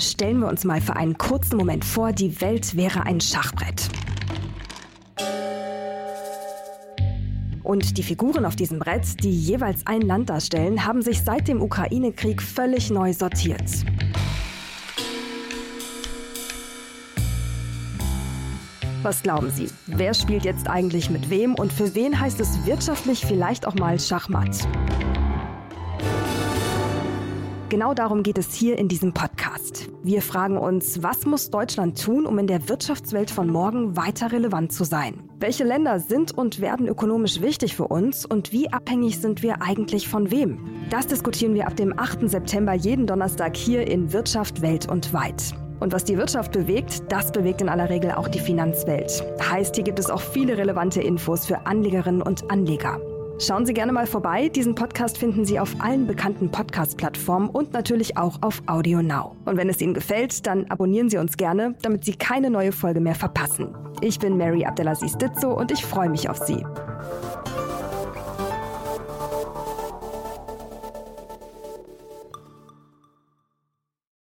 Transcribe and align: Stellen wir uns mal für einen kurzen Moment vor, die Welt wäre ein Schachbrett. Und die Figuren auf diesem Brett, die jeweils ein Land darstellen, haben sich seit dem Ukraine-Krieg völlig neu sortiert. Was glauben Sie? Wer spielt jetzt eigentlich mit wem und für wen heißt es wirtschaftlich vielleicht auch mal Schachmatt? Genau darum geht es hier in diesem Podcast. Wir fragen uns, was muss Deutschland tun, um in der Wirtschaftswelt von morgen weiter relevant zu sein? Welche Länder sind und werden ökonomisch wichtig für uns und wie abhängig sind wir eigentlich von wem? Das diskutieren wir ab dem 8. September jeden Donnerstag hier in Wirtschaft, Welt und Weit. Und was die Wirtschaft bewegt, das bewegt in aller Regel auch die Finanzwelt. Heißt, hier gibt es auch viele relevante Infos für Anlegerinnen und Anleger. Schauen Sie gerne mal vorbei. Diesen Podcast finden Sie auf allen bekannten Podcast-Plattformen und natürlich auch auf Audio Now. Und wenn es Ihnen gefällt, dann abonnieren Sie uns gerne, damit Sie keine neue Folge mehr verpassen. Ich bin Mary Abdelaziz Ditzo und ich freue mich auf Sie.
Stellen 0.00 0.40
wir 0.40 0.48
uns 0.48 0.64
mal 0.64 0.80
für 0.80 0.96
einen 0.96 1.18
kurzen 1.18 1.58
Moment 1.58 1.84
vor, 1.84 2.12
die 2.12 2.40
Welt 2.40 2.74
wäre 2.74 3.02
ein 3.04 3.20
Schachbrett. 3.20 3.90
Und 7.62 7.98
die 7.98 8.02
Figuren 8.02 8.46
auf 8.46 8.56
diesem 8.56 8.78
Brett, 8.78 9.22
die 9.22 9.30
jeweils 9.30 9.86
ein 9.86 10.00
Land 10.00 10.30
darstellen, 10.30 10.86
haben 10.86 11.02
sich 11.02 11.22
seit 11.22 11.48
dem 11.48 11.60
Ukraine-Krieg 11.60 12.40
völlig 12.40 12.90
neu 12.90 13.12
sortiert. 13.12 13.62
Was 19.02 19.22
glauben 19.22 19.50
Sie? 19.50 19.68
Wer 19.86 20.14
spielt 20.14 20.44
jetzt 20.44 20.66
eigentlich 20.66 21.10
mit 21.10 21.28
wem 21.28 21.54
und 21.54 21.72
für 21.72 21.94
wen 21.94 22.18
heißt 22.18 22.40
es 22.40 22.64
wirtschaftlich 22.64 23.24
vielleicht 23.24 23.66
auch 23.66 23.74
mal 23.74 24.00
Schachmatt? 24.00 24.66
Genau 27.70 27.94
darum 27.94 28.24
geht 28.24 28.36
es 28.36 28.52
hier 28.52 28.76
in 28.80 28.88
diesem 28.88 29.14
Podcast. 29.14 29.88
Wir 30.02 30.22
fragen 30.22 30.58
uns, 30.58 31.04
was 31.04 31.24
muss 31.24 31.50
Deutschland 31.50 32.02
tun, 32.02 32.26
um 32.26 32.36
in 32.40 32.48
der 32.48 32.68
Wirtschaftswelt 32.68 33.30
von 33.30 33.48
morgen 33.48 33.96
weiter 33.96 34.32
relevant 34.32 34.72
zu 34.72 34.82
sein? 34.82 35.30
Welche 35.38 35.62
Länder 35.62 36.00
sind 36.00 36.36
und 36.36 36.60
werden 36.60 36.88
ökonomisch 36.88 37.40
wichtig 37.40 37.76
für 37.76 37.86
uns 37.86 38.26
und 38.26 38.50
wie 38.50 38.72
abhängig 38.72 39.20
sind 39.20 39.44
wir 39.44 39.62
eigentlich 39.62 40.08
von 40.08 40.32
wem? 40.32 40.58
Das 40.90 41.06
diskutieren 41.06 41.54
wir 41.54 41.68
ab 41.68 41.76
dem 41.76 41.96
8. 41.96 42.28
September 42.28 42.74
jeden 42.74 43.06
Donnerstag 43.06 43.56
hier 43.56 43.86
in 43.86 44.12
Wirtschaft, 44.12 44.62
Welt 44.62 44.88
und 44.88 45.12
Weit. 45.12 45.54
Und 45.78 45.92
was 45.92 46.02
die 46.02 46.18
Wirtschaft 46.18 46.50
bewegt, 46.50 47.04
das 47.08 47.30
bewegt 47.30 47.60
in 47.60 47.68
aller 47.68 47.88
Regel 47.88 48.10
auch 48.10 48.26
die 48.26 48.40
Finanzwelt. 48.40 49.24
Heißt, 49.48 49.76
hier 49.76 49.84
gibt 49.84 50.00
es 50.00 50.10
auch 50.10 50.20
viele 50.20 50.58
relevante 50.58 51.00
Infos 51.00 51.46
für 51.46 51.66
Anlegerinnen 51.66 52.20
und 52.20 52.50
Anleger. 52.50 53.00
Schauen 53.40 53.64
Sie 53.64 53.72
gerne 53.72 53.90
mal 53.90 54.06
vorbei. 54.06 54.50
Diesen 54.50 54.74
Podcast 54.74 55.16
finden 55.16 55.46
Sie 55.46 55.58
auf 55.58 55.74
allen 55.78 56.06
bekannten 56.06 56.50
Podcast-Plattformen 56.50 57.48
und 57.48 57.72
natürlich 57.72 58.18
auch 58.18 58.36
auf 58.42 58.62
Audio 58.66 59.00
Now. 59.00 59.34
Und 59.46 59.56
wenn 59.56 59.70
es 59.70 59.80
Ihnen 59.80 59.94
gefällt, 59.94 60.46
dann 60.46 60.66
abonnieren 60.70 61.08
Sie 61.08 61.16
uns 61.16 61.38
gerne, 61.38 61.74
damit 61.80 62.04
Sie 62.04 62.12
keine 62.12 62.50
neue 62.50 62.70
Folge 62.70 63.00
mehr 63.00 63.14
verpassen. 63.14 63.74
Ich 64.02 64.18
bin 64.18 64.36
Mary 64.36 64.66
Abdelaziz 64.66 65.16
Ditzo 65.16 65.58
und 65.58 65.72
ich 65.72 65.82
freue 65.82 66.10
mich 66.10 66.28
auf 66.28 66.36
Sie. 66.36 66.62